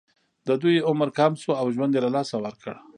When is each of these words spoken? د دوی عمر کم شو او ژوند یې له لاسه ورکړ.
د 0.47 0.49
دوی 0.61 0.75
عمر 0.89 1.09
کم 1.17 1.31
شو 1.41 1.51
او 1.61 1.67
ژوند 1.75 1.91
یې 1.95 2.01
له 2.05 2.11
لاسه 2.15 2.35
ورکړ. 2.39 2.73